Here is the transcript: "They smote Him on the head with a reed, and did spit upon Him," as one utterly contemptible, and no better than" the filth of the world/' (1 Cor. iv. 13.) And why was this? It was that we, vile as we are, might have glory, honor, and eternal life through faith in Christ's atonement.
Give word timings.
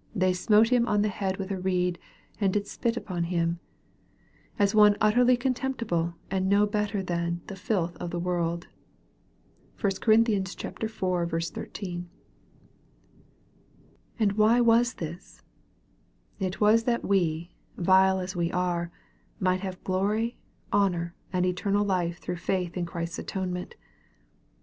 "They 0.14 0.34
smote 0.34 0.68
Him 0.68 0.86
on 0.86 1.00
the 1.00 1.08
head 1.08 1.38
with 1.38 1.50
a 1.50 1.58
reed, 1.58 1.98
and 2.38 2.52
did 2.52 2.66
spit 2.66 2.98
upon 2.98 3.24
Him," 3.32 3.60
as 4.58 4.74
one 4.74 4.94
utterly 5.00 5.38
contemptible, 5.38 6.16
and 6.30 6.50
no 6.50 6.66
better 6.66 7.02
than" 7.02 7.40
the 7.46 7.56
filth 7.56 7.96
of 7.96 8.10
the 8.10 8.20
world/' 8.20 8.66
(1 9.80 9.92
Cor. 10.02 10.12
iv. 10.12 11.42
13.) 11.56 12.10
And 14.18 14.32
why 14.32 14.60
was 14.60 14.92
this? 14.96 15.40
It 16.38 16.60
was 16.60 16.84
that 16.84 17.02
we, 17.02 17.50
vile 17.78 18.18
as 18.20 18.36
we 18.36 18.52
are, 18.52 18.90
might 19.38 19.60
have 19.60 19.82
glory, 19.82 20.36
honor, 20.70 21.14
and 21.32 21.46
eternal 21.46 21.86
life 21.86 22.18
through 22.18 22.36
faith 22.36 22.76
in 22.76 22.84
Christ's 22.84 23.20
atonement. 23.20 23.76